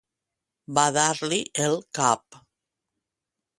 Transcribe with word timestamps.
Badar-li 0.77 1.39
el 1.67 1.79
cap. 1.99 2.41